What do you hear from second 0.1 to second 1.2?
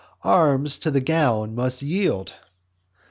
"Arms to the